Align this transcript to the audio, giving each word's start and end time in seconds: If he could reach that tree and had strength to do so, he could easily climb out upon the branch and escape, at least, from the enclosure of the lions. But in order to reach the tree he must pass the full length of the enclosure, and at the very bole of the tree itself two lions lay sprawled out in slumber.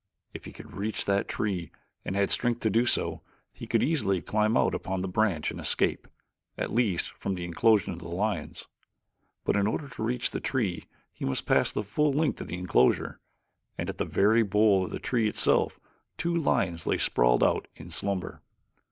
If 0.33 0.45
he 0.45 0.51
could 0.51 0.73
reach 0.75 1.05
that 1.05 1.27
tree 1.27 1.71
and 2.03 2.15
had 2.15 2.31
strength 2.31 2.61
to 2.61 2.71
do 2.71 2.87
so, 2.87 3.21
he 3.53 3.67
could 3.67 3.83
easily 3.83 4.19
climb 4.19 4.57
out 4.57 4.73
upon 4.73 5.01
the 5.01 5.07
branch 5.07 5.51
and 5.51 5.59
escape, 5.59 6.07
at 6.57 6.73
least, 6.73 7.11
from 7.11 7.35
the 7.35 7.45
enclosure 7.45 7.91
of 7.91 7.99
the 7.99 8.07
lions. 8.07 8.65
But 9.45 9.55
in 9.55 9.67
order 9.67 9.87
to 9.87 10.01
reach 10.03 10.31
the 10.31 10.39
tree 10.39 10.85
he 11.13 11.23
must 11.23 11.45
pass 11.45 11.71
the 11.71 11.83
full 11.83 12.11
length 12.13 12.41
of 12.41 12.47
the 12.47 12.57
enclosure, 12.57 13.19
and 13.77 13.91
at 13.91 13.99
the 13.99 14.05
very 14.05 14.41
bole 14.41 14.83
of 14.85 14.89
the 14.89 14.97
tree 14.97 15.27
itself 15.27 15.79
two 16.17 16.33
lions 16.33 16.87
lay 16.87 16.97
sprawled 16.97 17.43
out 17.43 17.67
in 17.75 17.91
slumber. 17.91 18.41